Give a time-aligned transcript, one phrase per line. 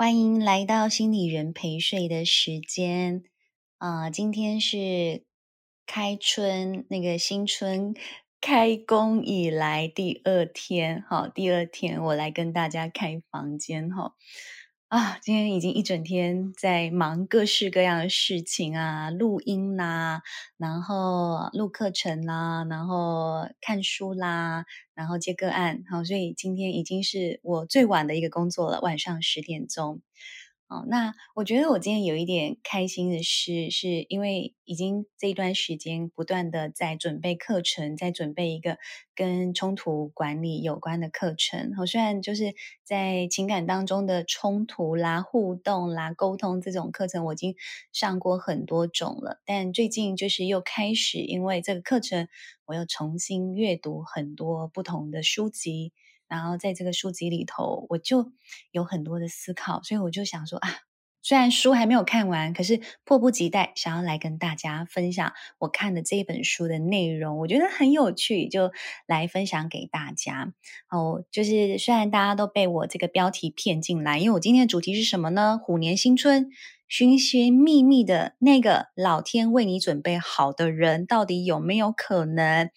[0.00, 3.22] 欢迎来到心理人陪睡的时间
[3.76, 4.10] 啊、呃！
[4.10, 5.26] 今天是
[5.84, 7.92] 开春，那个新春
[8.40, 14.14] 开工以来第二天，好，第二天我来跟大家开房间哈。
[14.90, 20.20] 啊，今天已经一整天在忙各式各样的事情啊，录音啦，
[20.56, 30.00] 然后录课程啦，然后看书啦，然后接个案，好，所以今天已经是我最晚的一个工作了，晚上十点钟。
[30.70, 38.78] 哦，那我觉得我今天有一点开心的事，是因为已经这段时间不断的在准备课程，在准备一个
[39.16, 41.72] 跟冲突管理有关的课程。
[41.80, 47.56] 我虽然就是在情感当中的冲突啦、互动啦、沟通这种课程，我已经
[47.92, 52.28] 上过很多种了，但最近就是又开始，因为这个课程，
[52.66, 55.92] 我又重新阅读很多不同的书籍。
[56.30, 58.32] 然后在这个书籍里头，我就
[58.70, 60.68] 有很多的思考，所以我就想说啊，
[61.22, 68.72] 虽然书还没有看完，可是迫不及待想要来跟大家分享我看的这本书的内容，我觉得很有趣，就
[69.06, 70.54] 来分享给大家。
[70.88, 75.60] 哦，就是虽然大家都被我这个标题骗进来，因为我今天的主题是什么呢？
[75.62, 76.48] 虎年新春，
[76.88, 82.70] 寻寻觅觅的那个老天为你准备好的人，到底有没有可能？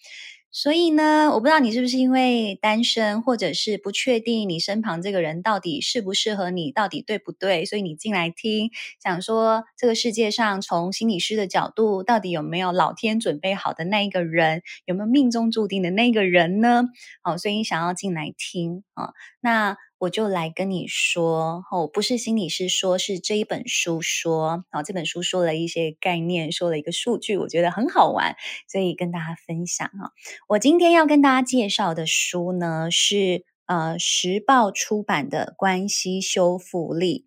[0.56, 8.70] 所以呢，我不知道你是不是因为单身，或者是不确定你身旁这个人到底适不适合你，到底对不对，所以你进来听，
[9.02, 16.84] 想说这个世界上从心理师的角度，到底有没有老天准备好的那一个人，有没有命中注定的那个人呢？
[17.20, 19.76] 好，所以想要进来听啊，那。
[20.04, 28.36] 我就来跟你说，哦，不是心理师说，是这一本书说，好，这本书说了一些概念，说了一个数据，我觉得很好玩，
[28.68, 30.12] 所以跟大家分享啊。
[30.48, 37.26] 我今天要跟大家介绍的书呢，是呃时报出版的《关系修复力》，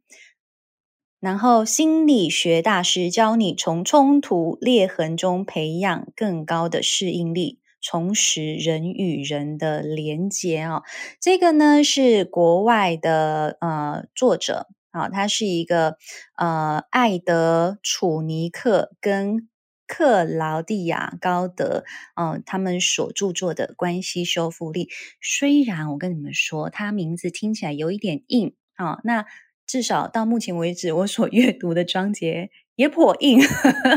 [1.19, 7.59] 然后心理学大师教你从冲突裂痕中培养更高的适应力。
[7.89, 10.83] 重拾人与人的连接哦，
[11.21, 15.95] 这个呢是国外的呃作者啊、他是一个
[16.37, 19.47] 呃艾德楚尼克跟
[19.85, 24.89] 克劳蒂亚高德嗯、他们所著作的关系修复力。
[25.21, 29.25] 虽然我跟你们说，他名字听起来有一点硬啊、那
[29.65, 32.49] 至少到目前为止，我所阅读的章节。
[32.77, 33.39] 也颇硬，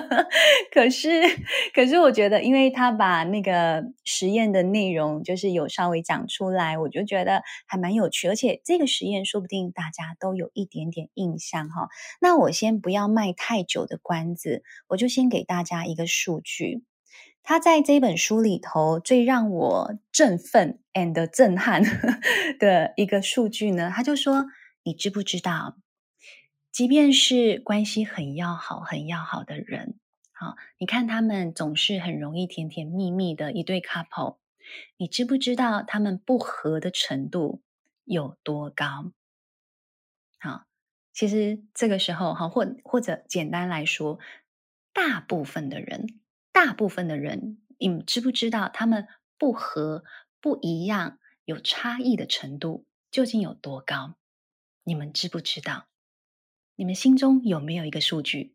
[0.73, 1.23] 可是，
[1.75, 11.89] 可是我觉得，因为他把那个实验的内容就是有稍微讲出来，我就觉得还蛮有趣，而且这个实验说不定大家都有一点点印象哈。
[12.23, 16.83] 那我先不要卖太久的关子，我就先给大家一个数据。
[17.43, 21.83] 他在这本书里头最让我振奋 and 震撼
[22.59, 24.47] 的一个数据呢，他就说
[24.85, 25.77] ：“你知不知道？”
[26.73, 29.99] 即便是关系很要好、很要好的人，
[30.33, 34.39] 好，你看他们总是很容易甜甜蜜蜜的一对 couple，
[34.97, 37.61] 你知不知道他们不和的程度
[38.05, 39.13] 有多高？
[40.39, 40.65] 好，
[41.13, 44.21] 其实这个时候，哈，或或者简单来说，
[44.93, 46.21] 大部分的人，
[46.53, 50.05] 大部分的人，你知不知道他们不和、
[50.41, 54.15] 不一样、有差异的程度究竟有多高？
[54.85, 55.90] 你们知不知道？
[56.81, 58.55] 你们心中有没有一个数据？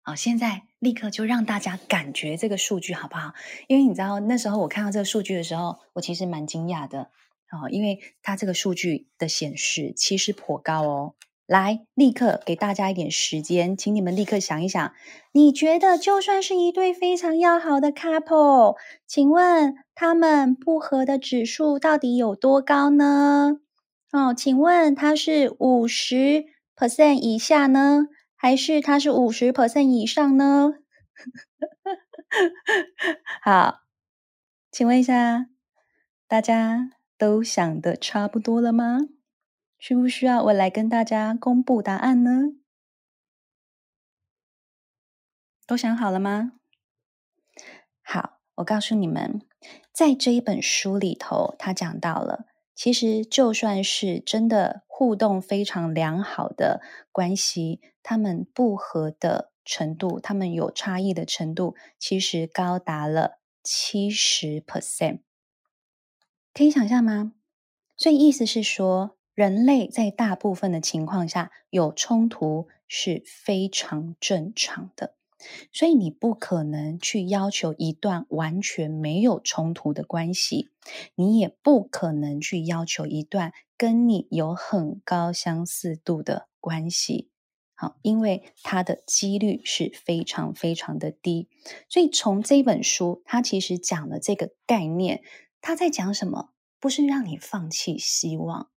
[0.00, 3.32] 好，现在立刻就让大家感觉这个数据好不好？
[3.66, 7.10] 因为你知道那时候我看到这个数据的时候，我其实蛮惊讶的。
[7.50, 11.14] 好，因为它这个数据的显示其实颇高哦。
[11.44, 14.94] 来，立刻给大家一点时间，请你们立刻想一想，
[15.32, 18.76] 你觉得就算是一对非常要好的 couple，
[19.08, 23.56] 请问他们不合的指数到底有多高呢？
[24.12, 26.44] 哦，请问它是五十
[26.76, 30.74] ？percent 以下呢，还是它是五十 percent 以上呢？
[33.42, 33.80] 好，
[34.70, 35.46] 请问一下，
[36.28, 39.00] 大家都想的差不多了吗？
[39.78, 42.52] 需不需要我来跟大家公布答案呢？
[45.66, 46.52] 都想好了吗？
[48.02, 49.42] 好，我告诉你们，
[49.92, 52.46] 在这一本书里头，他讲到了，
[52.76, 54.84] 其实就算是真的。
[54.98, 56.80] 互动非常良好的
[57.12, 65.18] 关系，他们不合的程度，他们有差异的程度，其实高达了七十 percent，
[66.54, 67.34] 可以想象吗？
[67.98, 75.14] 所以意思是说，人类在大部分的情况下有冲突是非常正常的。
[75.72, 80.70] 所以你不可能去要求一段完全没有冲突的关系，
[81.14, 87.30] 你也不可能去要求一段跟你有很高相似度的关系。
[87.74, 91.48] 好，因为它的几率是非常非常的低，
[91.88, 95.22] 所以从这本书，它其实讲了这个概念。
[95.60, 96.52] 它在讲什么？
[96.78, 98.70] 不是让你放弃希望，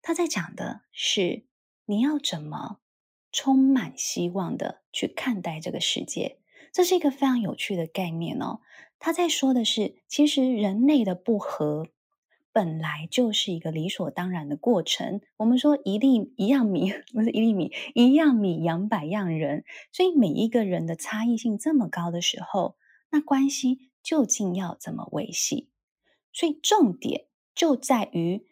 [0.00, 1.44] 它在讲的是
[1.86, 2.78] 你要怎么
[3.34, 6.38] 充满希望的去看待这个世界。
[6.72, 8.60] 这是一个非常有趣的概念哦。
[9.00, 11.88] 他在说的是，其实人类的不和。
[12.52, 15.20] 本来就是一个理所当然的过程。
[15.38, 19.64] 我们说一粒一样米，不是一粒米，一样米养百样人。
[19.90, 22.76] 所以每一个人的差异性这么高的时候，
[23.10, 25.68] 那关系究竟要怎么维系？
[26.32, 27.26] 所以重点
[27.56, 28.46] 就在于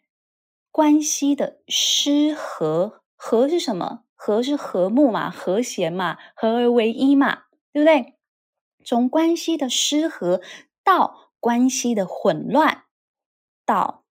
[0.73, 3.03] 关系的失和。
[3.15, 4.03] 和是什么？
[4.25, 8.15] 和是和睦嘛，和谐嘛，合而为一嘛，对不对？
[8.85, 10.41] 从关系的失和
[10.85, 12.85] 到关系的混乱。
[13.67, 14.05] 到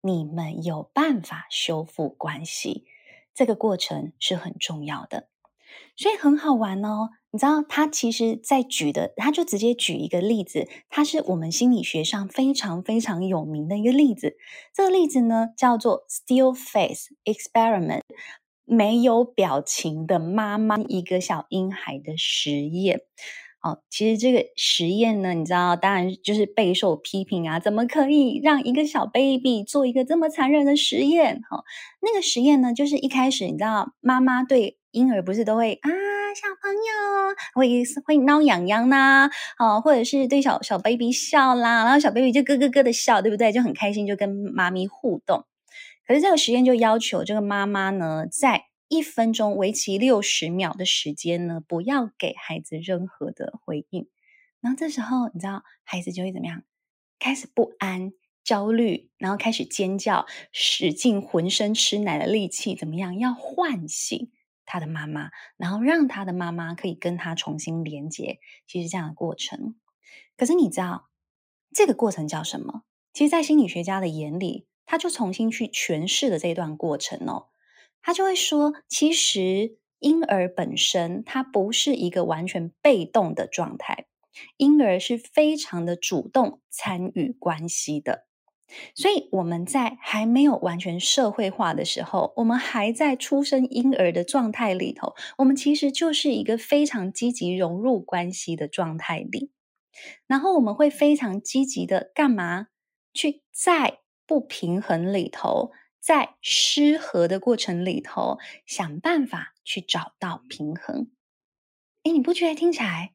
[0.00, 2.84] 你们有办法修复关系，
[3.32, 5.28] 这个过程是很重要的，
[5.96, 7.10] 所以很好玩哦。
[7.30, 14.36] 你知道他其实在举的，他就直接举一个例子，他是我们心理学上非常非常有名的一个例子。
[14.72, 18.00] 这个例子呢叫做 Still Face Experiment，
[18.64, 23.02] 没有表情的妈妈一个小婴孩的实验。
[23.62, 27.58] 哦，其实这个实验呢，你知道，当然就是备受批评啊！
[27.58, 31.40] 怎么可以让一个小 baby 做一个这么残忍的实验？
[31.48, 31.64] 哈、哦，
[32.02, 35.88] 那个实验呢，就是一开始你知道，妈妈对婴儿不是都会啊，
[36.34, 43.50] 小朋友会会挠痒痒呐，哦，或者是对小小 baby 笑啦，然后小 baby 就咯咯咯的笑，对不对？
[43.50, 45.42] 就很开心，就跟妈咪互动。
[46.06, 54.08] 可是这个实验就要求这个妈妈呢，在一分钟为期六十秒的时间呢，不要给孩子任何的回应。
[54.60, 56.62] 然后这时候，你知道孩子就会怎么样？
[57.18, 58.12] 开始不安、
[58.42, 63.18] 焦虑，然后开始尖叫，使尽浑身吃奶的力气，怎么样？
[63.18, 64.30] 要唤醒
[64.66, 68.38] 他的妈妈，然后让他的妈妈可以跟他重新连接。
[68.66, 69.74] 其实这样的过程，
[70.36, 71.08] 可是你知道
[71.72, 72.82] 这个过程叫什么？
[73.12, 77.46] 其实，在心理学家的眼里，他就重新去诠释了这段过程哦。
[78.02, 84.06] 他就会说，其实婴儿本身他不是一个完全被动的状态，
[84.58, 88.26] 婴儿是非常的主动参与关系的。
[88.94, 99.52] 所以我们在还没有完全社会化的时候，我们还在出生婴儿的状态里头，我们其实就是一个非常积极融入关系的状态里。
[100.26, 102.66] 然后我们会非常积极的干嘛？
[103.12, 105.72] 去在不平衡里头。
[106.00, 111.10] 在失和的过程里头，想办法去找到平衡。
[112.02, 113.14] 诶，你不觉得听起来，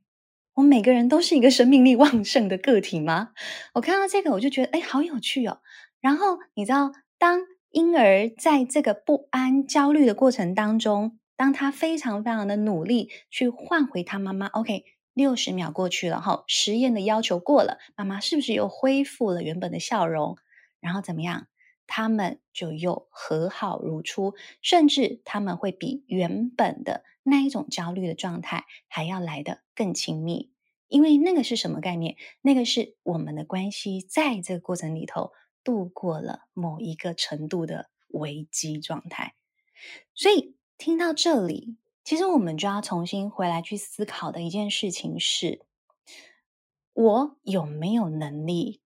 [0.56, 3.34] 我们每个人都是一个生命力旺盛的个体吗？
[3.76, 5.62] 我看到这个，我就觉得，诶，好有趣哦。
[6.02, 14.84] 然后你知道，当婴儿在这个不安、焦虑的过程当中，当他非常非常的努力去换回他妈妈，OK，
[15.14, 20.40] 六十秒过去了，哈，实验的要求过了，妈妈是不是又恢复了原本的笑容？
[20.80, 21.48] 然后怎么样？
[21.92, 30.52] 他们就又和好如初，甚至他们会比原本的那一种焦虑的状态还要来得更亲密，
[30.88, 32.16] 因为那个是什么概念？
[32.42, 35.32] 那个是我们的关系在这个过程里头
[35.64, 39.34] 度过了某一个程度的危机状态。
[40.14, 45.66] 所以听到这里，其实我们就要重新回来去思考的一件事情是：
[46.94, 48.82] 我有没有能力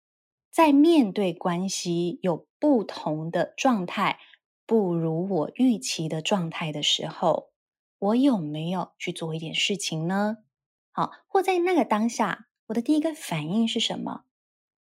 [0.52, 4.20] 在面对关系有不同的状态，
[4.66, 7.52] 不如我预期的状态的时候，
[8.00, 10.38] 我有没有去做一点事情呢？
[10.92, 14.26] 好，或在那个当下，我的第一个反应是什么？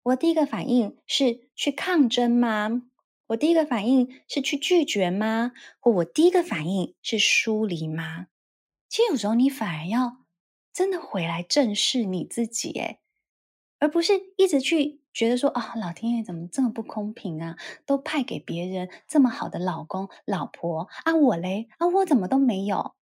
[0.03, 2.83] 我第一个反应是去抗争吗？
[3.27, 5.51] 我第一个反应是去拒绝吗？
[5.79, 8.27] 或我第一个反应是疏离吗？
[8.89, 10.25] 其实有时候你反而要
[10.73, 12.99] 真的回来正视你自己，诶，
[13.79, 15.01] 而不是一直去。
[15.11, 17.57] 觉得说啊，老天爷怎么这么不公平啊？
[17.85, 22.93] 都派给别人这么好的老公老婆啊，我嘞啊，我怎么都没有？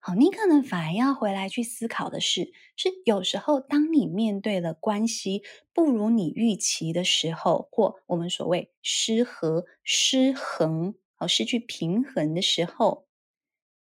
[0.00, 5.42] 好，你可能反而要回来去思考的是，是有时候当你面对了关系
[5.74, 13.06] 不如你预期的时候，或我们所谓失和、失衡、好失去平衡的时候，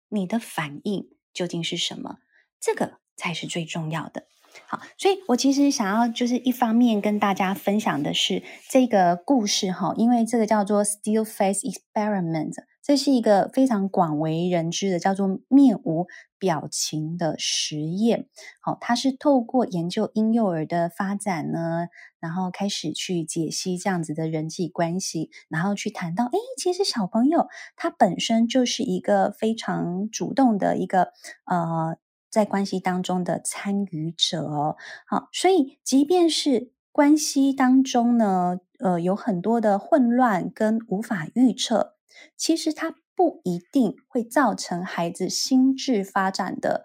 [0.08, 2.18] 你的反应究竟是什么？
[2.58, 4.26] 这个才是最重要的。
[4.66, 16.06] 好，所以我其实想要就是一方面跟大家分享的是这个故事哈，因为这个叫做 Still Face Experiment，这是一个非常广为人知的，叫做面无
[16.38, 18.28] 表情的实验。
[18.60, 21.88] 好，它是透过研究婴幼儿的发展呢，
[22.20, 31.08] 然后开始去解析这样子的人际关系，然后去谈到，诶，其实小朋友他本身就是一个非常主动的一个
[31.46, 31.96] 呃，
[32.36, 34.76] 在关系当中的参与者哦。
[35.06, 41.94] 好，所以即便是关系当中呢，呃，有很多的混乱跟无法预测。
[42.36, 46.84] 其实它不一定会造成孩子心智发展的，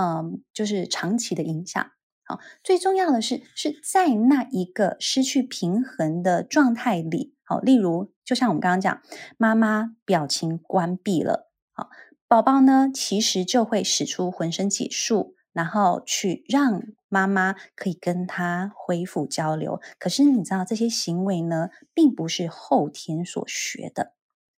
[0.00, 1.90] 嗯，就是长期的影响。
[2.24, 7.34] 好，最重要的是是在那一个失去平衡的状态里。
[7.44, 9.02] 好，例如就像我们刚刚讲，
[9.36, 11.90] 妈妈表情关闭了，好，
[12.28, 19.80] 宝宝呢其实就会使出浑身解数，然后去让妈妈可以跟他恢复交流。
[19.98, 24.14] 可是你知道这些行为呢，并不是后天所学的。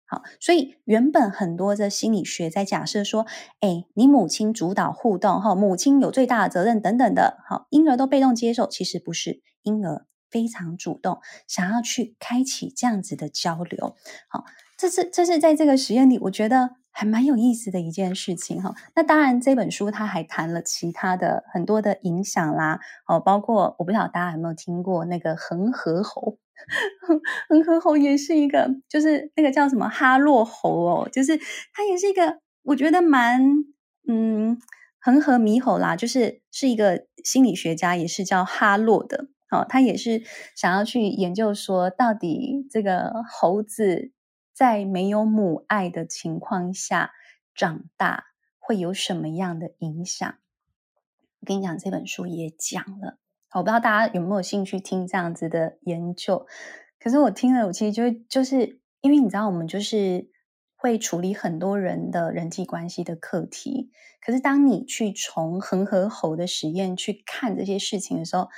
[0.06, 3.26] 好，所以原本很多的心理学在假设说，
[3.60, 13.98] 哎，你母亲主导互动，哈，母亲有最大的责任等等的，好，婴儿都被动接受，其实不是，婴儿非常主动，想要去开启这样子的交流，
[14.30, 14.46] 好，
[14.78, 18.74] 这是这是在这个实验里，我觉得还蛮有意思的一件事情，哈。
[18.96, 26.40] 那当然，这本书它还谈了其他的很多的影响啦，哦，包括我不知道大家有没有听过那个恒河猴。
[27.48, 31.38] 恒河猴也是一个，就是那个叫什么哈洛猴哦，就是
[31.72, 33.44] 它也是一个，我觉得蛮
[34.08, 34.58] 嗯，
[35.00, 40.24] 恒河猕猴啦，就是是一个心理学家，也是叫哈洛的，哦，他也是
[40.56, 44.12] 想要去研究说，到底这个猴子
[44.58, 47.12] 在没有母爱的情况下
[47.54, 48.24] 长大
[48.58, 50.40] 会有什么样的影响？
[51.40, 53.20] 我跟你讲，这本书也讲了。
[53.52, 56.48] 我不知道大家有没有兴趣听这样子的研究，
[57.00, 60.32] 可是我听了，我其实就就是因为你知道，我们就是
[60.76, 63.92] 会处理很多人的人际关系的课题。
[64.20, 68.50] 可是当你去从恒河猴的实验去看这些事情的时候，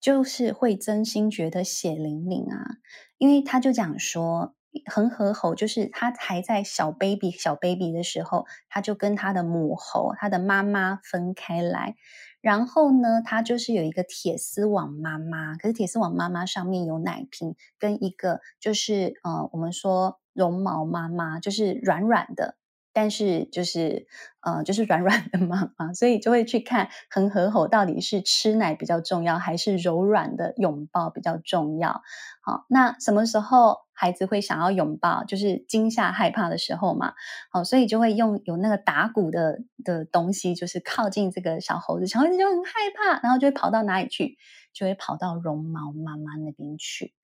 [0.00, 2.78] 就是会真心觉得血淋淋啊！
[3.18, 4.54] 因为他就讲说，
[4.90, 11.96] 恒河猴就是它还在小 baby 小 baby 的时候，它就跟它的母猴，它的妈妈分开来。
[12.40, 22.56] 然后呢，它就是有一个铁丝网妈妈，可是铁丝网妈妈上面有奶瓶，跟一个就是呃，我们说绒毛妈妈，就是软软的，
[22.92, 24.06] 但是就是
[24.40, 32.02] 呃，就是软软的嘛啊，所以就会去看恒河猴到底是吃奶比较重要，还是柔软的拥抱比较重要。
[32.42, 35.24] 好，那什么时候孩子会想要拥抱？
[35.24, 37.14] 就是惊吓、害怕的时候嘛。
[37.50, 44.36] 好，所以就会用有那个打鼓的的东西，就是靠近这个小猴子，小猴子就很害怕，然后就会跑到哪里去？
[44.72, 47.14] 就会跑到绒毛妈妈那边去。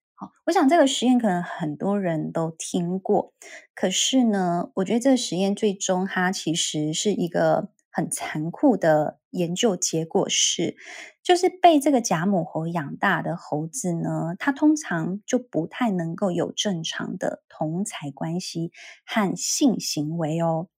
[0.47, 3.33] 我想这个实验可能很多人都听过，
[3.75, 7.71] 可是呢，我觉得这个实验最终它其实是一个。
[7.91, 10.77] 很残酷的研究结果是，
[11.25, 18.71] 就是被这个假母猴养大的猴子呢，它通常就不太能够有正常的同侪关系
[19.05, 20.69] 和性行为哦。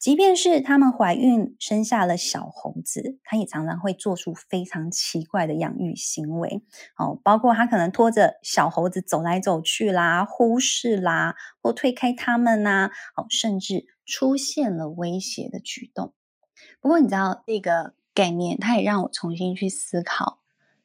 [0.00, 6.62] 即便是他们怀孕生下了小猴子，他也常常会做出非常奇怪的养育行为
[6.96, 16.14] 哦，包括他可能拖着小猴子走来走去啦，忽视啦，或推开他们呐，哦，甚至出现了威胁的举动。
[16.80, 20.40] 不过你知道这个概念，它也让我重新去思考。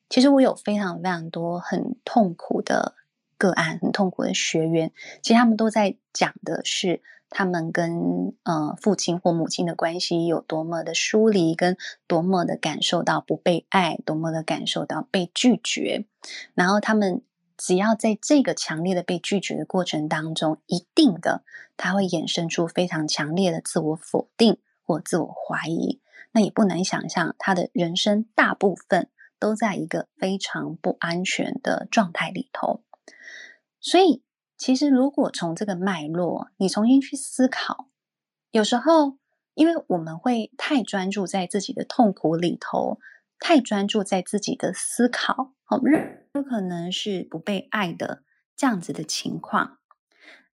[0.09, 2.95] 其实我有非常非常多很痛苦的
[3.37, 4.91] 个案，很痛苦的学员，
[5.21, 7.01] 其实他们都在讲的是
[7.35, 11.75] 他们跟呃父亲或母亲的关系有多么的疏离，跟
[12.07, 16.05] 多么的感受到不被爱，多么的感受到被拒绝。
[16.53, 17.21] 然后他们
[17.57, 21.43] 只要在这个强烈的被拒绝的过程当中，一定的
[21.75, 24.59] 他会衍生出非常强烈的自我否定。
[24.87, 25.99] 或自我怀疑，
[26.31, 32.83] 那也不难想象，他的人生大部分都在一个非常不安全的状态里头。
[33.81, 34.21] 所以，
[34.65, 37.91] 其实如果从这个脉络，你重新去思考，
[38.49, 39.19] 有时候，
[39.53, 42.97] 因为我们会太专注在自己的痛苦里头，
[43.37, 45.79] 太专注在自己的思考，好，
[46.33, 48.23] 有可能是不被爱的
[48.55, 49.77] 这样子的情况。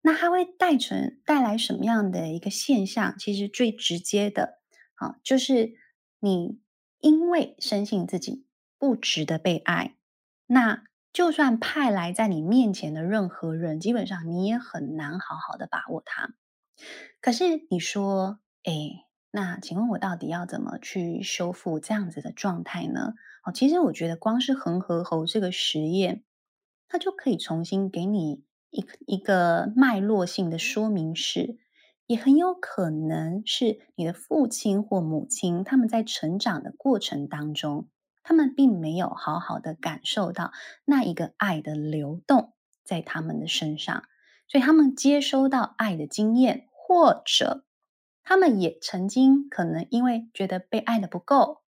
[0.03, 3.17] 那它会带成带来什么样的一个现象？
[3.19, 4.59] 其实最直接的，
[4.97, 5.73] 啊，就是
[6.21, 6.61] 你
[7.01, 8.45] 因为深信自己
[8.77, 9.97] 不值得被爱，
[10.49, 16.35] 那就算派来在你面前的任何人，基本上你也很难好好的把握他。
[17.21, 18.73] 可是你说，哎，
[19.31, 23.15] 那请问我到底要怎么去修复这样子的状态呢？
[23.45, 26.25] 哦，其实我觉得光是恒河猴这个实验，
[26.89, 28.45] 它就可以重新给你。
[28.75, 31.59] 一一个脉络性的说明是，
[32.07, 37.91] 也很有可能是你的父亲或母亲，他们在成长的过程当中，
[38.23, 40.53] 他们并没有好好的感受到
[40.85, 42.53] 那一个爱的流动
[42.85, 44.05] 在他们的身上，
[44.49, 47.65] 所以他们接收到爱的经验，或者
[48.23, 51.63] 他们也曾经可能因为觉得被爱的不够，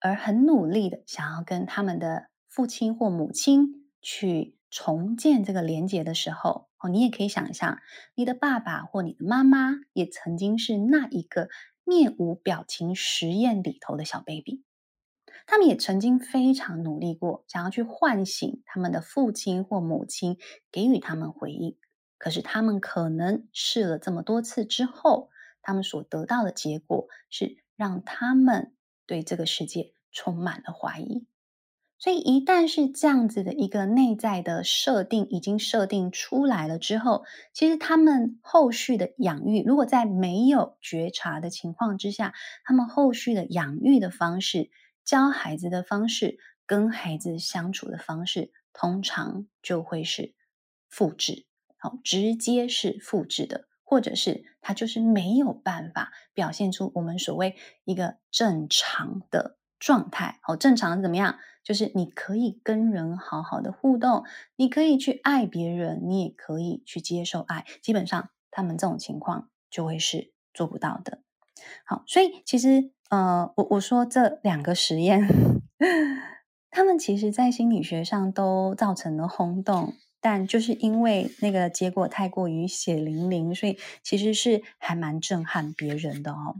[0.00, 6.68] 而很努力的想要跟他们的父亲或母亲去重建这个连结的时候。
[6.78, 7.78] 哦，你也可以想象，
[8.16, 11.48] 你的爸爸或你的妈妈也曾经是那一个
[11.84, 14.64] 面无表情实验里头的小 baby，
[15.46, 20.38] 他们也曾经非常努力过，想要去唤醒他们的父亲或母亲，
[20.70, 21.76] 给予他们回应。
[22.18, 25.30] 可是他们可能试了这么多次之后，
[25.60, 28.74] 他们所得到的结果是让他们
[29.06, 31.26] 对这个世界充满了怀疑。
[31.98, 42.34] 所以，一旦是这样子的一个内在的设定已经设定出来了之后，其实他们后续的养育，如果在没有觉察的情况之下，
[42.64, 44.70] 他们后续的养育的方式、
[45.04, 50.34] 教孩子的方式、跟孩子相处的方式，通常就会是
[50.88, 51.46] 复制，
[51.78, 61.38] 好，直接是复制的，或者是他就是没有办法表现出我们所谓一个正常的状态，好，正常怎么样？
[61.64, 64.24] 就是你可以跟人好好的互动，
[64.56, 67.64] 你可以去爱别人，你也可以去接受爱。
[67.80, 71.22] 基本上，他们这种情况就会是做不到的。
[71.84, 75.28] 好，所以其实，呃，我我说这两个实验，
[76.70, 86.56] 他们其实在心理学上都造成了轰动，但就是因为那个结果太过于血淋淋，所以其实是还蛮震撼别人的哦。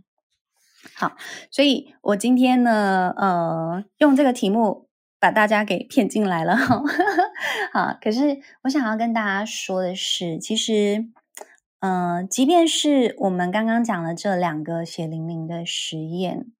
[0.94, 1.16] 好，
[1.50, 4.88] 所以我今天呢，呃，用这个题目。
[5.22, 6.56] 把大家给骗进来了，
[7.72, 11.06] 好，可是我想要跟大家说的是，其实，
[11.82, 16.52] 呃，即便是我们刚刚讲了这两个血淋淋的实验，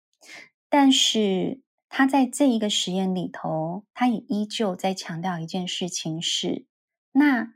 [0.69, 6.67] 但是他在这一个实验里头，他也依旧在强调一件事情是，
[7.13, 7.55] 那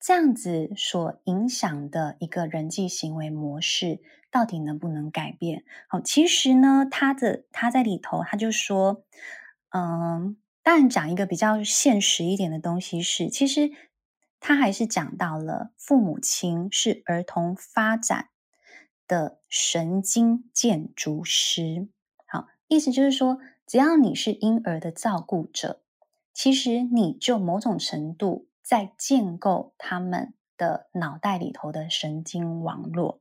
[0.00, 5.64] 这样子所影响的一个人际行为模式，到底能不能改变？
[5.88, 9.04] 好，其实呢，他的他在里头他就说。
[9.70, 13.70] 嗯，当然讲一个比较现实一点的东西是，其实
[14.40, 18.28] 他还是讲到了父母亲是儿童发展
[19.06, 21.88] 的神经建筑师。
[22.26, 25.82] 好，意思就是说，只要你是婴儿的照顾者，
[26.32, 33.20] 其实你就某种程度在建构他们的脑袋里头的神经网络。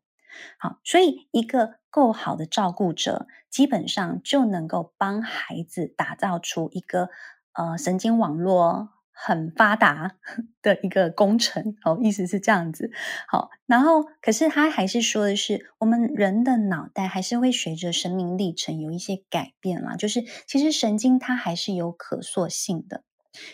[0.60, 7.10] 好，所以一个够好的照顾者，基本上就能够帮孩子打造出一个
[7.54, 10.16] 呃神经网络很发达
[10.62, 11.76] 的一个工程。
[11.84, 12.92] 哦，意思是这样子。
[13.28, 23.04] 好，然后可是他还是说的是，我们人的脑袋还是会随着生命历程有一些改变啦，就是其实神经它还是有可塑性的。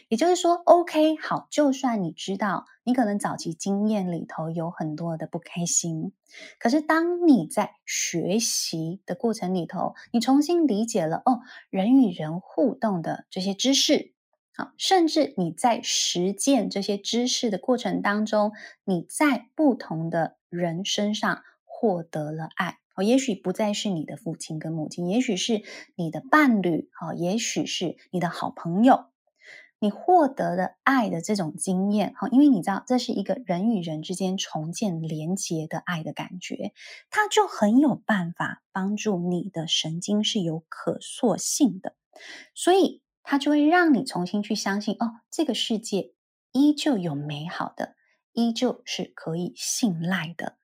[0.08, 6.14] 也就是说，OK，好，就算你知道你可能早期经验里头有很多的不开心，
[6.58, 14.13] 可是当你在学习的过程里头，你重新理解了哦，人与人互动的这些知识，
[14.56, 18.52] 好，甚至你在实践这些知识的过程当中，
[18.84, 25.64] 你在不同的人身上获得了爱，哦，也许不再是你的父亲跟母亲，也许是
[25.96, 29.06] 你的伴侣，哦，也许是你的好朋友。
[29.80, 36.72] 你获得了爱的这种经验，哈，因为你知道这是一个人与人之间重建连结的爱的感觉，
[37.10, 41.98] 它就很有办法帮助你的神经是有可塑性的，
[42.56, 46.12] 所以它就会让你重新去相信，哦，这个世界
[46.52, 47.96] 依旧有美好的，
[48.34, 50.58] 依旧是可以信赖的，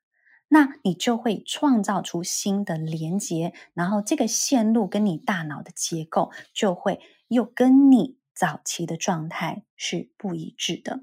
[0.49, 8.19] 那你就会创造出新的连接，然后这个线路跟你大脑的结构就会又跟你。
[8.31, 11.01] 早期的状态是不一致的，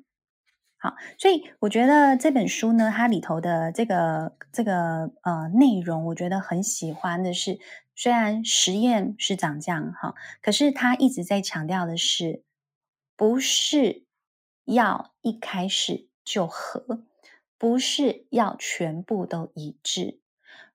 [0.78, 7.58] 好，所以我觉得这本书呢，它里头的这个这个呃内容，我觉得很喜欢的是，
[7.96, 12.44] 虽然实验是长这样哈，可是他一直在强调的是，
[13.16, 14.04] 不是
[14.66, 17.02] 要一开始就合，
[17.58, 20.20] 不是要全部都一致。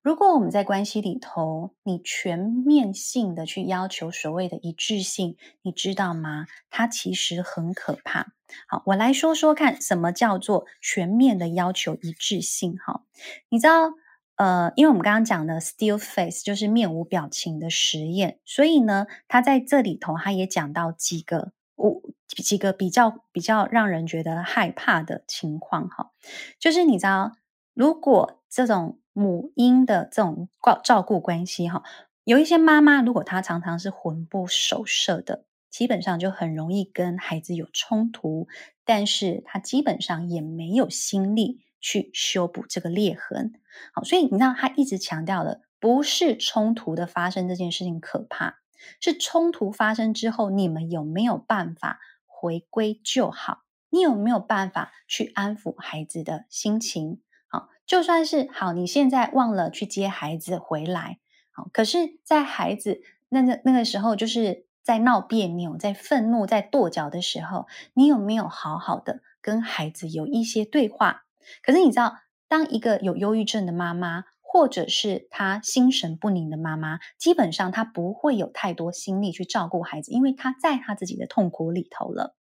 [0.02, 6.48] 如果我们在关系里头，你全面性的去要求所谓的一致性，你知道吗？
[6.72, 8.34] 它其实很可怕。
[8.68, 12.78] 好，我来说说看，什么叫做全面的要求一致性？
[12.80, 13.04] 哈，
[13.50, 13.92] 你知道，
[14.42, 25.88] 呃，因为我们刚刚讲的 still face 就是面无表情的实验，所以呢，他在这里头，他也讲到几个，我几个比较比较让人觉得害怕的情况。
[25.88, 26.10] 哈，
[26.58, 27.34] 就是你知道，
[27.76, 31.84] 如果这种母婴的这种照照顾关系哈，
[32.24, 38.48] 有一些妈妈如果她常常是魂不守舍的，基本上就很容易跟孩子有冲突，
[38.86, 43.54] 但是她基本上也没有心力去修补这个裂痕。
[43.94, 48.60] 好，所以你知道他一直强调的不是冲突的发生这件事情可怕，
[49.00, 53.64] 是冲突发生之后你们有没有办法回归就好？
[53.90, 57.20] 你有没有办法去安抚孩子的心情？
[57.48, 61.20] 好，就算是好，你现在忘了去接孩子回来，
[61.52, 71.26] 好，可是，在孩子那个那个时候，就是在闹别扭、在愤怒、在跺脚的时候，你有没有好好的跟孩子有一些对话？
[71.62, 82.36] 可是你知道，当一个有忧郁症的妈妈，或者是她心神不宁的妈妈，基本上她不会有太多心力去照顾孩子，因为她在她自己的痛苦里头了。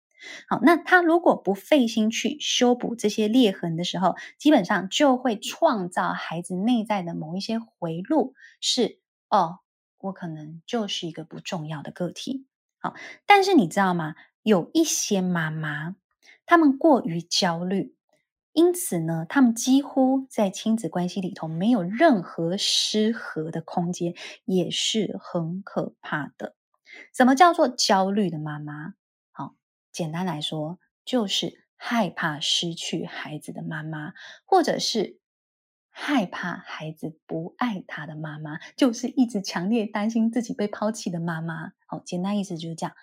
[0.48, 9.60] 好，那他如果不费心去修补这些裂痕的时候，基本上就会创造孩子内在的某一些回路，是哦，
[9.98, 12.44] 我可能就是一个不重要的个体。
[12.80, 12.92] 好，
[13.24, 14.14] 但是你知道吗？
[14.42, 15.96] 有一些妈妈，
[16.44, 17.94] 他们过于焦虑，
[18.52, 26.56] 因此呢，他们几乎在亲子关系里头没有任何失和的空间，也是很可怕的。
[27.14, 28.94] 什么叫做焦虑的妈妈？
[29.30, 29.54] 好
[29.92, 35.20] 简单来说，就是害怕失去孩子的妈妈，或者是
[35.88, 41.68] 害怕孩子不爱他的妈妈，就是一直强烈担心自己被抛弃的妈妈。
[41.88, 42.96] 哦，简单意思就是这样。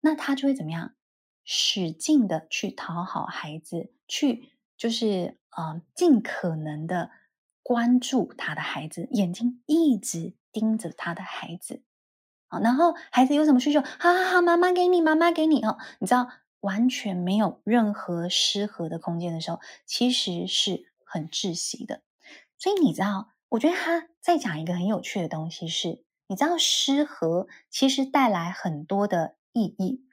[0.00, 0.94] 那他就会怎么样？
[1.44, 7.10] 使劲的去讨好孩子，去就是呃，尽可能的
[7.62, 11.82] 关注他的孩子，眼睛一直盯着他的孩子。
[12.62, 15.76] 然后孩子有什么需求，好好好，妈妈给你，妈妈给你哦。
[15.98, 22.00] 你知道，完全没有任何失和的空间的时候，其实是很窒息的。
[22.56, 30.06] 所以你知道，我觉得他在讲一个很有趣的东西是，你知道失和其实带来很多的意义。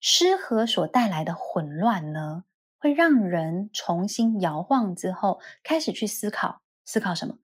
[0.00, 2.44] 失和所带来的混乱呢，
[2.84, 7.38] 会让人重新摇晃之后，开始去思考，思考什么？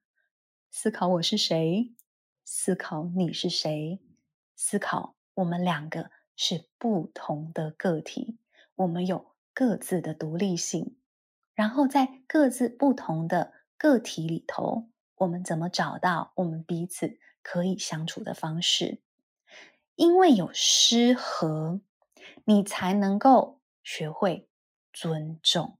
[0.70, 1.94] 思考我是谁？
[2.44, 4.03] 思考你是谁？
[4.55, 8.37] 思考，我们两个是不同的个体，
[8.74, 10.98] 我们有各自的独立性，
[11.55, 19.00] 然后在各自不同的个体里头，我们怎么找到我们彼此可以相处的方式？
[19.94, 21.81] 因为有失和，
[22.44, 24.46] 你才能够学会
[24.92, 25.76] 尊重。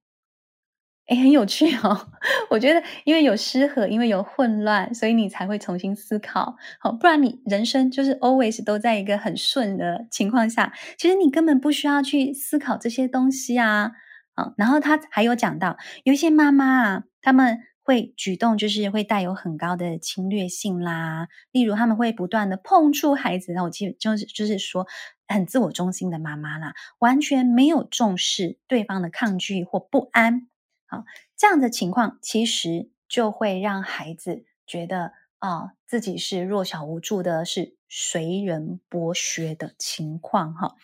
[1.07, 2.09] 哎，很有趣哦！
[2.51, 6.57] 我觉得，因为有失和，因为有混乱，所以你才会重新思考。
[6.79, 13.90] 好，不然你人生就是 always 都在一个很顺的情况下，其实你根本不需要去思考这些东西啊。
[14.37, 17.59] 好，然后他还有讲到，有一些妈妈啊，他们
[17.90, 24.87] 会举动就是会带有很高的侵略性啦，例如他们会不断的碰触孩子，那我记就是就是说
[25.26, 30.46] 很自我中心的妈妈啦，完全没有重视对方的抗拒或不安。
[30.87, 31.05] 好，
[31.37, 40.76] 这样的情况其实就会让孩子觉得啊、哦，自己是弱小无助的，是随人剥削的情况哈。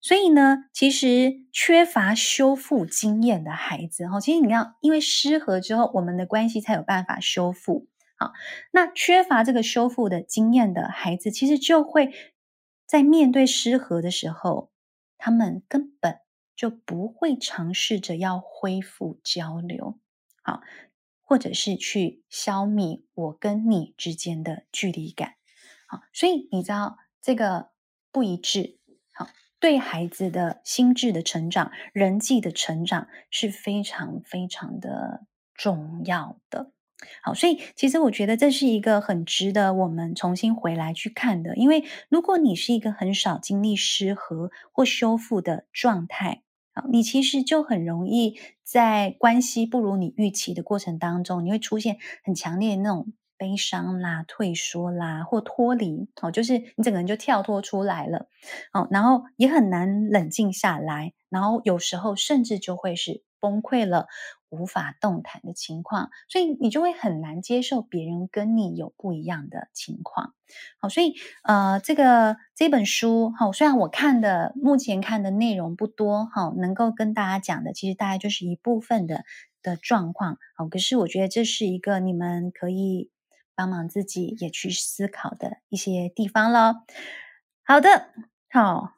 [0.00, 7.88] 所以呢，其实缺乏修复经验的孩子哈，其实你要因为失和之后，我们的关系才有办法修复。
[8.16, 8.32] 好，
[8.70, 12.10] 那缺乏这个修复的经验的孩子，其实就会
[12.86, 14.70] 在面对失和的时候，
[15.18, 16.20] 他们根本。
[16.54, 19.98] 就不会尝试着要恢复交流，
[20.42, 20.60] 好，
[21.22, 25.34] 或者是去消弭我跟你之间的距离感，
[25.92, 27.68] 好，所以你知道这个
[28.10, 28.78] 不一致，
[29.12, 29.28] 好，
[29.60, 36.72] 对孩子的心智的成长、人际的成长是非常非常的重要的。
[37.22, 58.28] 好，所以其实我觉得这是一个很值得我们重新回来去看的，因为如果你是一个很少经历失和或修复的状态，好，你其实就很容易在关系不如你预期的过程当中，你会出现很强烈的那种悲伤啦、退缩啦或脱离，哦，就是你整个人就跳脱出来了，
[58.72, 64.06] 哦，然后也很难冷静下来，然后有时候甚至就会是崩溃了。
[64.54, 70.34] 无法动弹的情况，所以你就会很难接受别人跟你有不一样的情况。
[70.78, 79.24] 好，所以呃，这个这本书，好，虽然我看的目前看的内容不多，好，能够跟大家讲的，其实大概就是一部分的
[79.62, 80.36] 的状况。
[80.54, 83.10] 好，可是我觉得这是一个你们可以
[83.54, 86.84] 帮忙自己也去思考的一些地方咯。
[87.64, 88.08] 好的，
[88.50, 88.94] 好，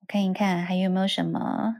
[0.00, 1.76] 我看一看还有没有什么。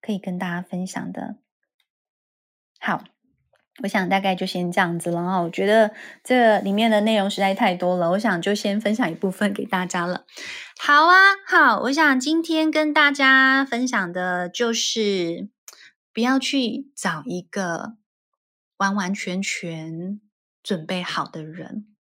[0.00, 1.34] 可以跟大家分享的。
[2.78, 3.02] 好，
[3.82, 5.40] 我想大概就先这样子了哈。
[5.40, 5.92] 我觉得
[6.22, 10.24] 这里面的内容实在太多了，我想就先分享一部分给大家了。
[10.78, 15.48] 好啊，好，我想今天跟大家分享的就是
[16.14, 17.96] 不要去找一个
[18.78, 20.20] 完完全全
[20.62, 21.94] 准备好的人。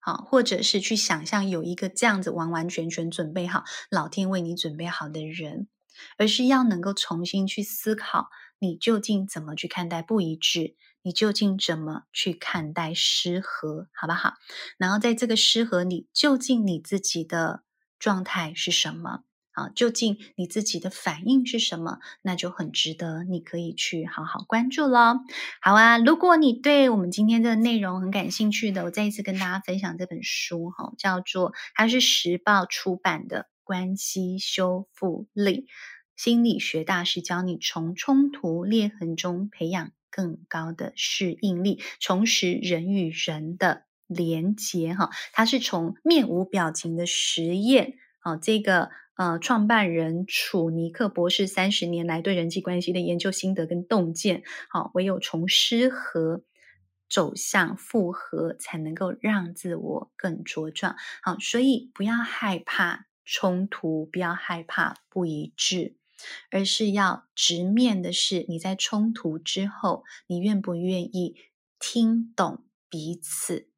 [0.00, 5.68] 好，或者是去想象有一个这样子完完全全准备好，老天为你准备好的人，
[6.16, 14.34] 而是要能够重新去思考，你究竟怎么去看待不一致，你究竟怎么去看待失和，好不好？
[14.78, 17.64] 然后在这个失和里，究竟你自己的
[17.98, 19.24] 状态是什么？
[19.58, 21.98] 啊，究竟你自己的反应是什么？
[22.22, 25.18] 那就很值得，你可以去好好关注咯。
[25.60, 35.66] 好啊，如果你对我们今天的内容很感兴趣的，我再一次跟大家分享这本书哈，叫做它是时报出版的《关系修复力：
[36.14, 45.10] 心理学大师教你从冲突裂痕中培养更高的适应力，重拾人与人的连结》哈。
[45.32, 48.90] 它是从面无表情的实验啊，这个。
[49.18, 56.44] 呃，创办人楚尼克博士三十年来对人际关系的研究心得跟洞见，好，唯有从失和
[57.10, 60.94] 走向复合，才能够让自我更茁壮。
[61.20, 65.96] 好，所以不要害怕冲突，不要害怕不一致，
[66.52, 71.34] 而是要直面的是你在冲突之后，你愿不愿意
[71.80, 73.68] 听懂彼此。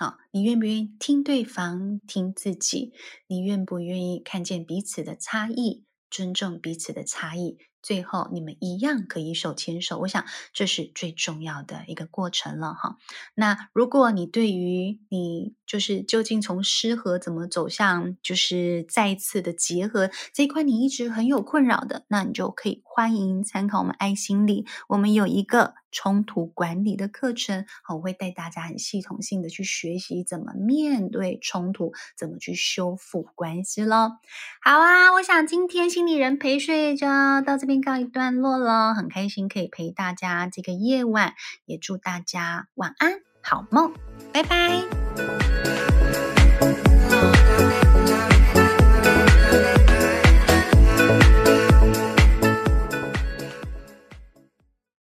[0.00, 2.92] 好，你愿不愿意听对方，听自己？
[3.26, 7.58] 你愿不愿意看见彼此的差异，尊重彼此的差异？
[7.82, 9.98] 最后，你们一样可以手牵手。
[9.98, 12.96] 我想，这是最重要的一个过程了哈。
[13.34, 34.18] 那如果你对于你就是究竟从失和怎么走向就是再一次的结合这一块，你一直很有困扰的，那你就可以欢迎参考我们爱心理，我们有一个冲突管理的课程，我会带大家很系统性的去学习怎么面对冲突，怎么去修复关系咯。
[34.62, 37.06] 好啊，我想今天心理人陪睡就
[37.46, 43.92] 到这边告一段落了，很开心可以陪大家这个夜晚，也祝大家晚安，好梦，
[44.32, 45.47] 拜拜。